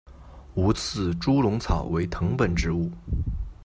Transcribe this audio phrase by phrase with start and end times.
[0.55, 2.89] 无刺猪笼草为藤本植物。